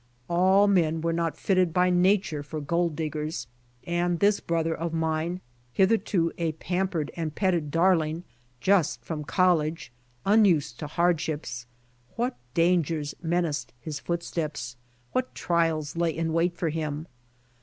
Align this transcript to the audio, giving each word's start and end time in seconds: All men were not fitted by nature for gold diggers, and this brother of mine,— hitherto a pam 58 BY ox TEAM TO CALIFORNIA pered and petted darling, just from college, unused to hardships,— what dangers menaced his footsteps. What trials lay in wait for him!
All 0.27 0.65
men 0.65 1.01
were 1.01 1.13
not 1.13 1.37
fitted 1.37 1.73
by 1.75 1.91
nature 1.91 2.41
for 2.41 2.59
gold 2.59 2.95
diggers, 2.95 3.45
and 3.85 4.19
this 4.19 4.39
brother 4.39 4.73
of 4.73 4.95
mine,— 4.95 5.41
hitherto 5.73 6.31
a 6.39 6.53
pam 6.53 6.87
58 6.87 6.89
BY 6.89 6.89
ox 6.89 6.89
TEAM 6.89 6.89
TO 6.89 6.91
CALIFORNIA 6.91 7.05
pered 7.05 7.21
and 7.21 7.35
petted 7.35 7.71
darling, 7.71 8.23
just 8.59 9.05
from 9.05 9.23
college, 9.23 9.91
unused 10.25 10.79
to 10.79 10.87
hardships,— 10.87 11.67
what 12.15 12.35
dangers 12.55 13.13
menaced 13.21 13.73
his 13.79 13.99
footsteps. 13.99 14.75
What 15.11 15.35
trials 15.35 15.95
lay 15.95 16.09
in 16.17 16.33
wait 16.33 16.57
for 16.57 16.69
him! 16.69 17.05